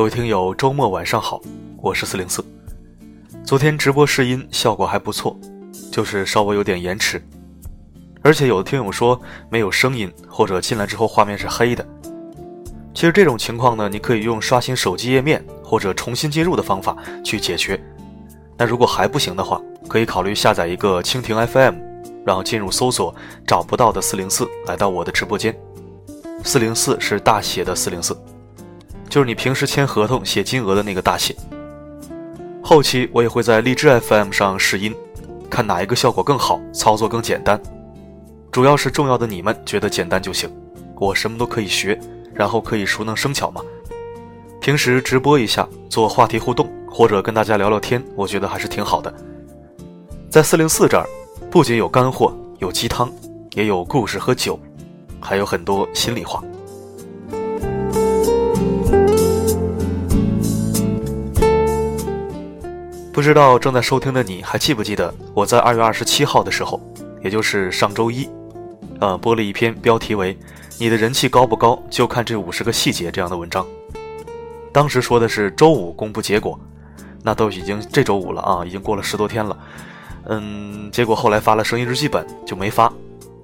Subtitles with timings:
[0.00, 1.38] 各位听友，周末晚上好，
[1.76, 2.42] 我是四零四。
[3.44, 5.38] 昨天直播试音效果还不错，
[5.92, 7.22] 就是稍微有点延迟，
[8.22, 11.86] 而且有的听友说没有声音，或者进来之后画面是黑的。
[12.94, 17.78] 其实这种情况呢，你可以用刷新手机页面或者重新进入的方法去解决。
[18.56, 21.74] 那如果还不行的话，可以考虑下载一个蜻蜓 FM，
[22.24, 23.14] 然后进入搜索
[23.46, 25.54] 找不到的四零四，来到我的直播间。
[26.42, 28.16] 四零四是大写的四零四。
[29.10, 31.34] 就是你平时签合同写金额的那个大写。
[32.62, 34.94] 后期我也会在荔枝 FM 上试音，
[35.50, 37.60] 看哪一个效果更好，操作更简单。
[38.52, 40.48] 主要是重要的你们觉得简单就行，
[41.00, 41.98] 我什么都可以学，
[42.32, 43.60] 然后可以熟能生巧嘛。
[44.60, 49.12] 平时直播一下，做话题互动，或者跟大家聊聊天，我觉得还是挺好的。
[50.30, 51.04] 在四零四这儿，
[51.50, 53.12] 不仅有干货，有鸡汤，
[53.54, 54.56] 也有故事和酒，
[55.18, 56.40] 还有很多心里话。
[63.20, 66.80] 不知道正在收听的你还记不记得我在二月二十七号的时候，
[67.22, 68.26] 也就是上周一，
[68.98, 70.34] 呃，播了一篇标题为
[70.80, 73.66] “你的人气高不高，就看这五十个细节”这样的文章。
[74.72, 76.58] 当时说的是周五公布结果，
[77.22, 79.58] 那都已经这周五了啊，已经过了十多天了。
[80.24, 82.90] 嗯，结果后来发了声音日记本就没发。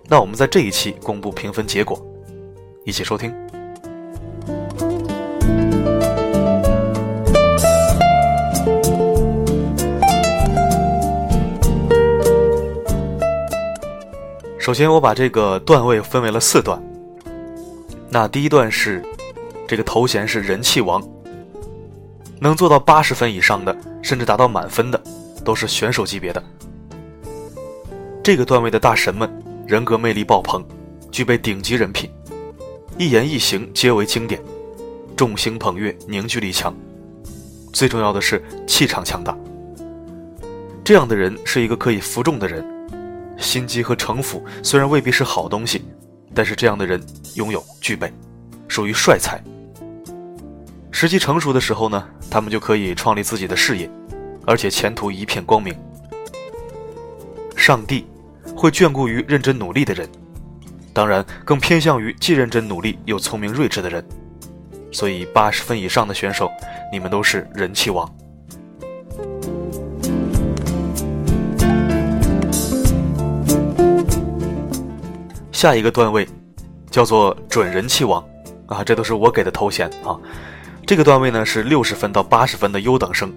[0.08, 2.02] 那我们在这一期公布评分结果，
[2.86, 3.30] 一起收听。
[14.66, 16.76] 首先，我把这个段位分为了四段。
[18.10, 19.00] 那第一段是，
[19.64, 21.00] 这个头衔是人气王，
[22.40, 25.00] 能做到八十分以上的，甚至达到满分的，
[25.44, 26.42] 都是选手级别的。
[28.24, 29.30] 这个段位的大神们，
[29.68, 30.66] 人格魅力爆棚，
[31.12, 32.10] 具备顶级人品，
[32.98, 34.42] 一言一行皆为经典，
[35.14, 36.74] 众星捧月，凝聚力强，
[37.72, 39.32] 最重要的是气场强大。
[40.82, 42.66] 这样的人是一个可以服众的人。
[43.38, 45.84] 心机和城府虽然未必是好东西，
[46.34, 47.00] 但是这样的人
[47.34, 48.12] 拥有具备，
[48.68, 49.42] 属于帅才。
[50.90, 53.90] 时机成熟的时候呢，他们就可以创立自己的事业，
[54.46, 55.74] 而且前途一片光明。
[57.54, 58.06] 上帝
[58.56, 60.08] 会眷顾于认真努力的人，
[60.92, 64.02] 当然更偏向于既认真努力又聪明睿智的人。
[64.92, 66.50] 所以八十分以上的选手，
[66.90, 68.10] 你们都是人气王。
[75.56, 76.28] 下一个段位
[76.90, 78.22] 叫做准人气王
[78.66, 80.14] 啊，这都是我给的头衔啊。
[80.86, 83.32] 这个段位呢是六十分到八十分的优等生，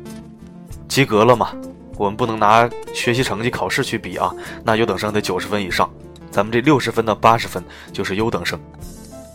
[0.89, 1.51] 及格了嘛？
[1.97, 4.35] 我们不能拿学习成绩考试去比啊，
[4.65, 5.89] 那优等生得九十分以上，
[6.29, 7.63] 咱们这六十分到八十分
[7.93, 8.59] 就是优等生，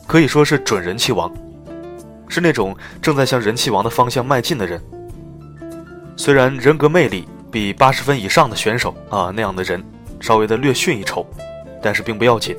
[0.07, 1.33] 可以说是准人气王，
[2.29, 4.79] 是那种正在向人气王的方向迈进的人。
[6.19, 9.83] 虽然人格魅力比八十分以上的选手啊那样的人
[10.21, 11.27] 稍微的略逊一筹，
[11.81, 12.55] 但是并不要紧。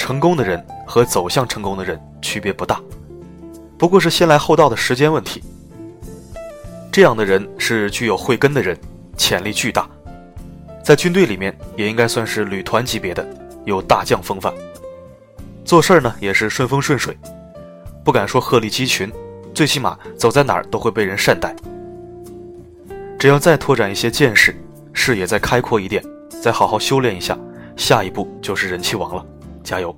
[0.00, 2.80] 成功的人和走向成功的人区别不大，
[3.76, 5.42] 不过是先来后到的时间问题。
[6.90, 8.74] 这样的人是具有慧根的人，
[9.18, 9.86] 潜力巨大，
[10.82, 13.28] 在军队里面也应该算是旅团级别的，
[13.66, 14.50] 有大将风范。
[15.66, 17.14] 做事儿呢也是顺风顺水，
[18.02, 19.12] 不敢说鹤立鸡群，
[19.52, 21.54] 最起码走在哪儿都会被人善待。
[23.18, 24.56] 只要再拓展一些见识，
[24.94, 26.02] 视野再开阔一点，
[26.42, 27.38] 再好好修炼一下，
[27.76, 29.24] 下一步就是人气王了。
[29.70, 29.94] 加油！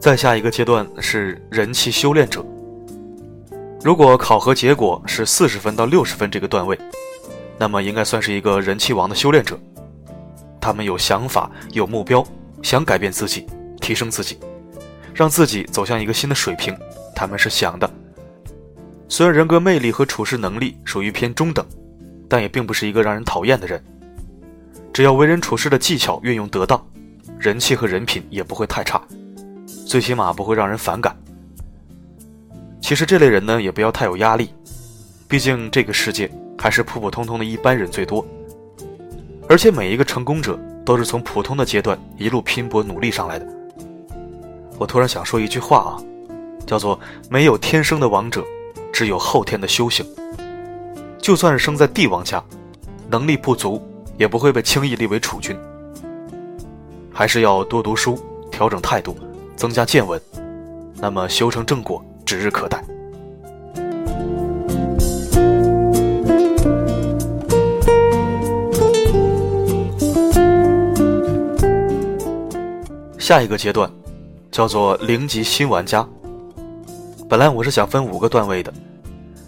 [0.00, 2.42] 再下一个阶段是人气修炼者。
[3.84, 6.78] 如果考核结果是四十分到六十分这个段位，
[7.58, 9.60] 那么应该算是一个人气王的修炼者。
[10.58, 12.24] 他们有想法、有目标，
[12.62, 13.46] 想改变自己、
[13.82, 14.38] 提升自己，
[15.12, 16.74] 让自己走向一个新的水平。
[17.14, 17.90] 他们是想的。
[19.12, 21.62] 虽然人格魅力和处事能力属于偏中等，
[22.30, 23.78] 但也并不是一个让人讨厌的人。
[24.90, 26.82] 只要为人处事的技巧运用得当，
[27.38, 28.98] 人气和人品也不会太差，
[29.86, 31.14] 最起码不会让人反感。
[32.80, 34.48] 其实这类人呢，也不要太有压力，
[35.28, 38.26] 毕竟这个世界还是普普通通的一般人最多，
[39.46, 43.46] 而且每一个成功者都是从普通的阶段一路拼搏努力上来的。
[44.78, 46.00] 我突然想说一句话啊，
[46.66, 46.98] 叫做
[47.28, 48.42] “没有天生的王者”。
[48.92, 50.06] 只有后天的修行。
[51.18, 52.42] 就算是生在帝王家，
[53.08, 53.80] 能力不足
[54.18, 55.56] 也不会被轻易立为储君。
[57.12, 58.18] 还是要多读书，
[58.50, 59.16] 调整态度，
[59.56, 60.20] 增加见闻，
[60.96, 62.82] 那么修成正果指日可待。
[73.18, 73.90] 下一个阶段
[74.50, 76.06] 叫做零级新玩家。
[77.32, 78.70] 本来我是想分五个段位的，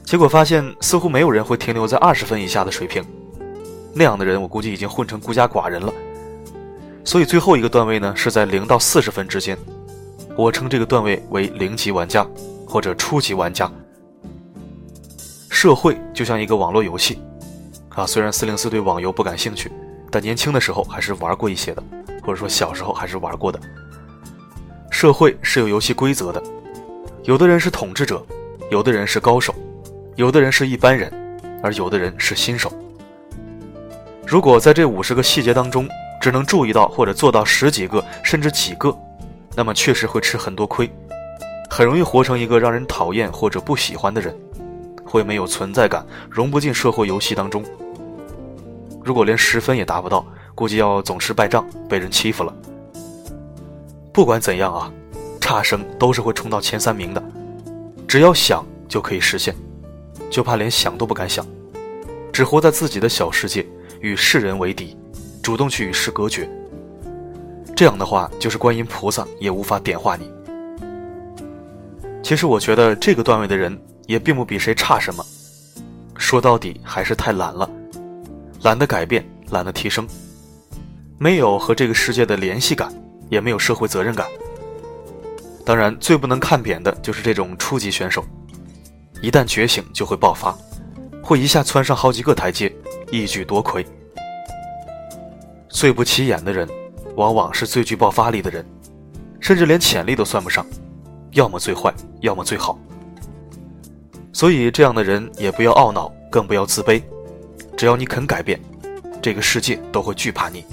[0.04, 3.04] 结果发现似乎没有人会停留在二十分以下的水平，
[3.92, 5.92] 那样的人我估计已经混成孤家寡人了。
[7.04, 9.54] 所以最后一个段位呢是在零到四十分之间，
[10.34, 12.26] 我称这个段位为零级玩家
[12.66, 13.70] 或者初级玩家。
[15.50, 17.18] 社会就像一个网络游戏，
[17.90, 19.70] 啊，虽然四零四对网游不感兴趣，
[20.10, 21.84] 但年轻的时候还是玩过一些的，
[22.22, 23.60] 或者说小时候还是玩过的。
[24.90, 26.42] 社会是有游戏规则的，
[27.24, 28.22] 有的人是统治者，
[28.70, 29.54] 有的人是高手，
[30.14, 31.10] 有的人是一般人，
[31.62, 32.70] 而有的人是新手。
[34.26, 35.88] 如果在这五十个细节当中，
[36.20, 38.94] 只能注意到或者做到十几个甚至几个，
[39.56, 40.90] 那么确实会吃很多亏，
[41.70, 44.36] 很容易活成一个让人讨厌或者不喜欢的人，
[45.02, 47.64] 会没有存在感，融不进社会游戏当中。
[49.02, 50.22] 如果连十分也达不到，
[50.54, 52.54] 估计要总是败仗，被人欺负了。
[54.12, 54.92] 不管怎样啊，
[55.44, 57.22] 差生都是会冲到前三名的，
[58.08, 59.54] 只要想就可以实现，
[60.30, 61.46] 就怕连想都不敢想，
[62.32, 63.66] 只活在自己的小世界，
[64.00, 64.96] 与世人为敌。
[65.42, 66.48] 主动去与世隔绝，
[67.76, 70.30] 这样的话，就是观音菩萨也无法点化你。
[72.22, 75.22] 其实我觉得这个段位的人也并不比谁差什么，
[76.16, 77.68] 说到底还是太懒了，
[78.62, 80.08] 懒得改变，懒得提升，
[81.18, 82.90] 没有和这个世界的联系感，
[83.28, 84.26] 也没有社会责任感。
[85.64, 88.22] 当然，最不能看扁的就是这种初级选手，
[89.22, 90.54] 一旦觉醒就会爆发，
[91.22, 92.70] 会一下窜上好几个台阶，
[93.10, 93.84] 一举夺魁。
[95.70, 96.68] 最不起眼的人，
[97.16, 98.64] 往往是最具爆发力的人，
[99.40, 100.66] 甚至连潜力都算不上，
[101.32, 102.78] 要么最坏，要么最好。
[104.34, 107.02] 所以这样的人也不要懊恼，更不要自卑，
[107.74, 108.60] 只要你肯改变，
[109.22, 110.64] 这个世界都会惧怕你。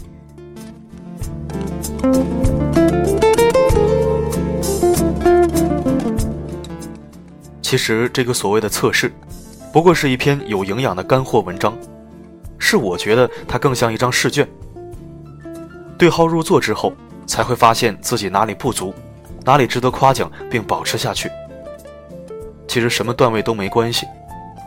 [7.71, 9.09] 其实这个所谓的测试，
[9.71, 11.73] 不过是一篇有营养的干货文章，
[12.59, 14.45] 是我觉得它更像一张试卷。
[15.97, 16.91] 对号入座之后，
[17.25, 18.93] 才会发现自己哪里不足，
[19.45, 21.31] 哪里值得夸奖，并保持下去。
[22.67, 24.05] 其实什么段位都没关系，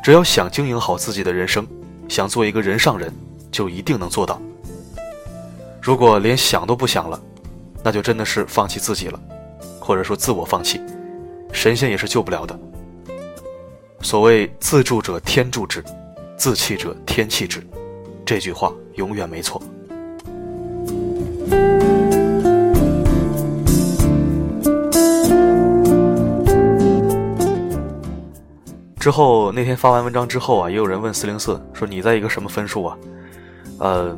[0.02, 1.66] 只要想经营好自己的人生，
[2.08, 3.12] 想做一个人上人，
[3.52, 4.40] 就一定能做到。
[5.78, 7.20] 如果连想都不想了，
[7.82, 9.20] 那就真的是放弃自己了，
[9.78, 10.80] 或者说自我放弃，
[11.52, 12.58] 神仙也是救不了的。
[14.04, 15.82] 所谓自助者天助之，
[16.36, 17.66] 自弃者天弃之，
[18.22, 19.60] 这句话永远没错。
[29.00, 32.98] 之后那天发完文章之后啊，也有人问四零四说你在一个什么分数啊？
[33.78, 34.14] 呃，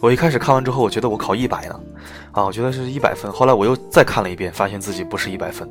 [0.00, 1.80] 我一开始看完之后，我觉得我考一百呢，
[2.32, 3.30] 啊，我觉得是一百分。
[3.30, 5.68] 后来我又再看了一遍，发现自己不是一百分，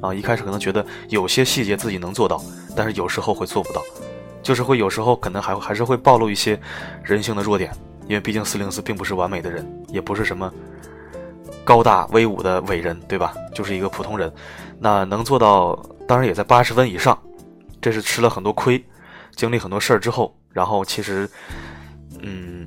[0.00, 2.42] 啊，一开始可能觉得有些细节自己能做到，
[2.76, 3.82] 但是有时候会做不到，
[4.42, 6.58] 就是会有时候可能还还是会暴露一些
[7.02, 7.70] 人性的弱点。
[8.08, 10.52] 因为毕竟四零四并不是完美的人，也不是什么
[11.64, 13.34] 高大威武的伟人，对吧？
[13.52, 14.32] 就是一个普通人。
[14.78, 15.74] 那能做到，
[16.06, 17.18] 当然也在八十分以上。
[17.80, 18.84] 这是吃了很多亏，
[19.34, 21.28] 经历很多事儿之后，然后其实，
[22.20, 22.66] 嗯，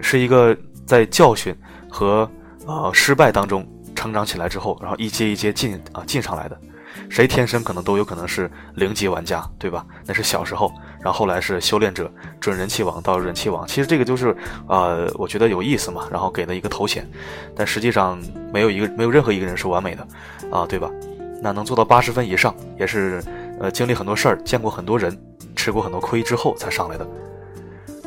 [0.00, 1.54] 是一个在教训
[1.88, 2.28] 和
[2.66, 3.66] 呃失败当中
[4.02, 6.58] 成长起来之后，然后一阶一阶进啊进上来的。
[7.08, 9.86] 谁天生可能都有可能是零级玩家，对吧？
[10.04, 10.72] 那是小时候。
[11.00, 17.08] 然后后来是修炼者，准人气王到人气王，其实这个就是，呃，我觉得有意思嘛，然后给了一个头衔，
[17.56, 18.20] 但实际上
[18.52, 20.06] 没有一个没有任何一个人是完美的，
[20.50, 20.90] 啊，对吧？
[21.40, 23.22] 那能做到八十分以上，也是，
[23.60, 25.16] 呃，经历很多事儿，见过很多人，
[25.56, 27.06] 吃过很多亏之后才上来的，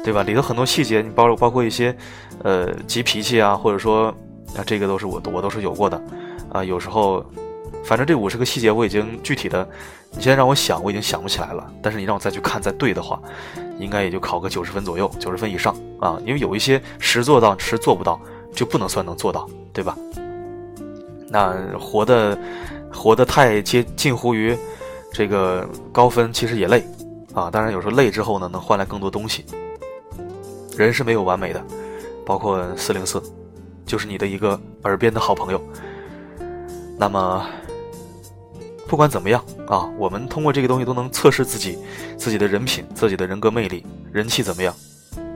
[0.04, 0.24] 对吧？
[0.24, 1.96] 里头很多细节，你包包括一些，
[2.44, 4.14] 呃，急脾气啊，或者说，
[4.56, 6.02] 那，这个都是我我都是有过的，
[6.52, 7.26] 啊，有时候。
[7.84, 9.68] 反正这五十个细节我已经具体的，
[10.10, 11.72] 你现在让我想，我已经想不起来了。
[11.84, 13.22] 但是你让我再去看再对的话，
[13.78, 16.18] 应该也就考个九十分左右，九十分以上啊。
[16.26, 18.20] 因为有一些实做到实做不到，
[18.56, 19.96] 就不能算能做到，对吧？
[21.30, 22.36] 那活的
[22.92, 24.58] 活的太接近乎于
[25.14, 26.84] 这个高分，其实也累
[27.36, 27.52] 啊。
[27.52, 29.46] 当然有时候累之后呢，能换来更多东西。
[30.76, 31.64] 人是没有完美的，
[32.26, 33.22] 包括四零四，
[33.86, 35.62] 就是你的一个耳边的好朋友。
[36.98, 37.46] 那么。
[38.88, 41.76] 不管怎么样啊，我们通过这个东西都能测试自己，
[42.18, 44.72] 自己的人品、自己的人格魅力、人气怎么样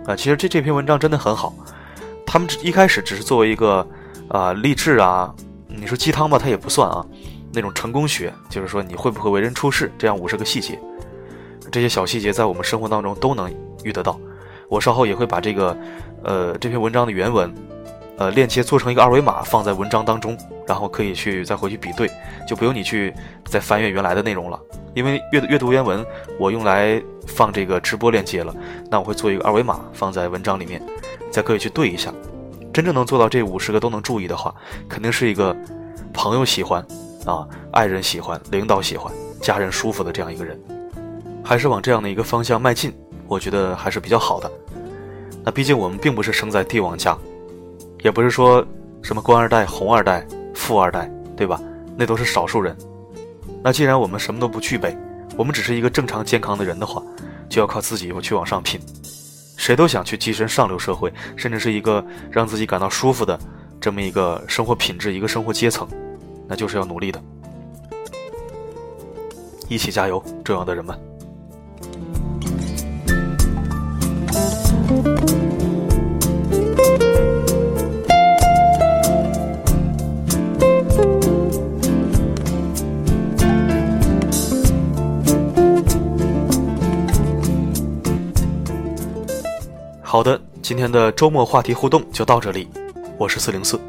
[0.05, 0.15] 啊？
[0.15, 1.51] 其实这这篇文章真的很好，
[2.27, 3.85] 他们一开始只是作为一个
[4.27, 5.33] 啊励志啊，
[5.67, 7.03] 你说鸡汤吧，它也不算啊，
[7.51, 10.79] 那种成功学，就是说你会不会为人处事，这样五十个细节，
[11.71, 13.51] 这些小细节在我们生活当中都能
[13.83, 14.17] 遇得到。
[14.69, 15.75] 我稍后也会把这个
[16.23, 17.51] 呃这篇文章的原文
[18.19, 22.11] 呃链接做成一个二维码放在文章当中，然后可以去再回去比对，
[22.45, 23.13] 就不用你去
[23.45, 24.59] 再翻阅原来的内容了。
[24.93, 26.05] 因为阅阅读原文
[26.37, 28.53] 我用来放这个直播链接了，
[28.91, 30.81] 那我会做一个二维码放在文章里面，
[31.31, 32.13] 再可以去对一下。
[32.73, 34.53] 真正能做到这五十个都能注意的话，
[34.87, 35.55] 肯定是一个
[36.13, 36.85] 朋友喜欢
[37.25, 40.59] 啊，爱人喜欢，领导喜欢，家人舒服的这样一个人，
[41.43, 42.93] 还是往这样的一个方向迈进，
[43.27, 44.51] 我觉得还是比较好的。
[45.43, 47.17] 那毕竟我们并不是生在帝王家，
[48.01, 48.65] 也不是说
[49.01, 51.61] 什么官二代、红二代、富二代，对吧？
[51.97, 52.75] 那都是少数人。
[53.61, 54.97] 那既然我们什么都不具备，
[55.35, 57.03] 我们只是一个正常健康的人的话，
[57.49, 58.79] 就要靠自己去往上拼。
[59.57, 63.37] 谁都想去跻身上流社会，甚至是一个让自己感到舒服的
[63.81, 65.85] 这么一个生活品质、一个生活阶层，
[66.47, 67.21] 那就是要努力的。
[69.67, 71.08] 一起加油，重要的人们！
[90.19, 92.67] 好的，今天的周末话题互动就到这里，
[93.17, 93.79] 我是四零四。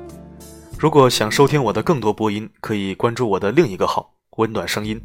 [0.79, 4.09] 如果想收听我的更多播音，可以关注我的另一个号
[4.39, 5.03] “温暖声音”，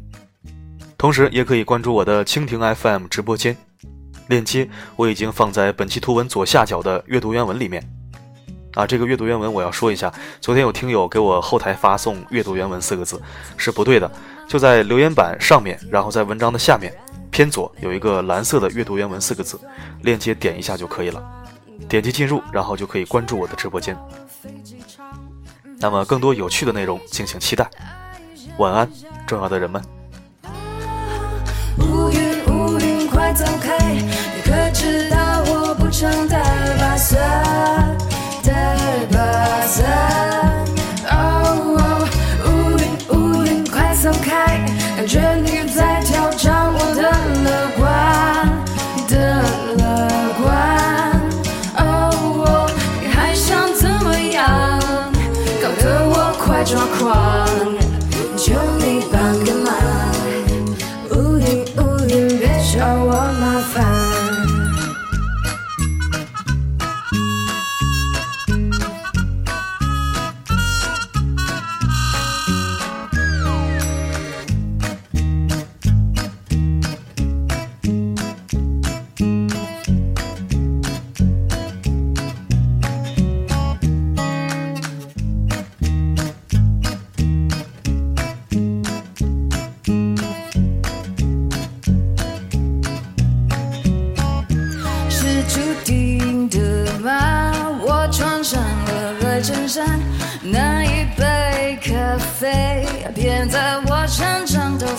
[0.96, 3.56] 同时也可以关注我的蜻蜓 FM 直播间，
[4.28, 7.82] 链接我已经放在本期图文左下角的阅读原文里面。
[8.74, 13.20] 啊，这个阅读原文我要说一下，昨天有听友给我后台发送“阅读原文”四个字
[13.56, 14.08] 是不对的，
[14.46, 16.96] 就在留言板上面，然后在文章的下面。
[17.36, 19.60] 偏左有一个蓝色的“阅读原文”四个字，
[20.00, 21.22] 链接点一下就可以了，
[21.86, 23.94] 点击进入，然后就可以关注我的直播间。
[25.78, 27.68] 那么更多有趣的内容，敬请期待。
[28.56, 28.90] 晚安，
[29.26, 29.82] 重要的人们。
[31.80, 36.38] 乌云乌云快走开，你可知道我不常带
[36.78, 37.20] 把伞，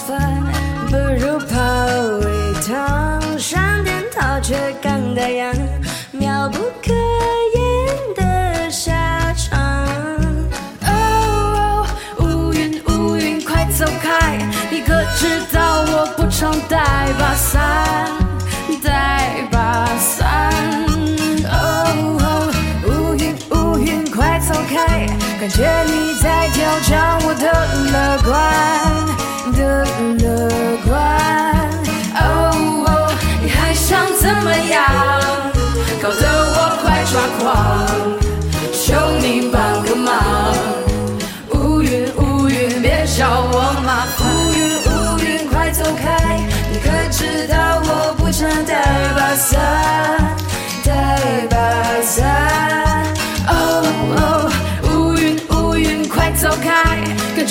[0.07, 1.55] 不如泡
[2.21, 5.53] 一汤，闪电逃却刚打烊，
[6.11, 6.93] 妙不可
[7.55, 9.85] 言的下场。
[12.19, 14.37] 乌云乌云快走开，
[14.71, 16.77] 你可知道我不常带
[17.19, 18.09] 把伞，
[18.81, 20.53] 带把伞。
[21.51, 22.49] 哦，
[22.87, 25.05] 乌云乌云快走开，
[25.39, 27.67] 感觉你在挑战我的。
[27.87, 28.35] 乐观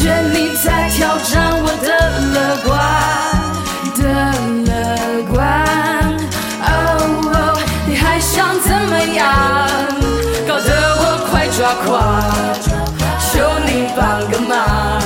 [0.07, 1.89] 愿你在挑战我的
[2.33, 2.71] 乐观
[3.99, 4.03] 的
[4.65, 4.73] 乐
[5.35, 5.37] 观，
[6.63, 6.65] 哦，
[7.89, 9.27] 你还想怎么样？
[10.47, 10.71] 搞得
[11.01, 11.91] 我快抓狂，
[13.19, 13.33] 求
[13.67, 15.03] 你帮个忙。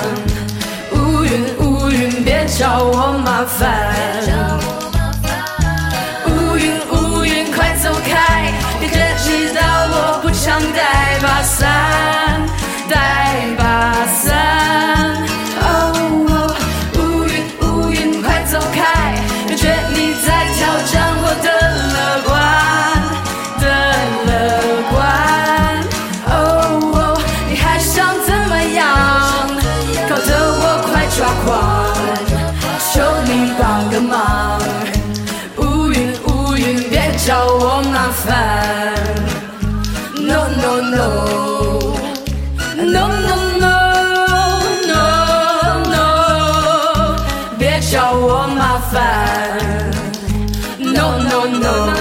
[0.93, 4.30] 乌云乌云，别找我麻烦。
[48.91, 49.91] 我麻烦。
[50.79, 52.00] No no no no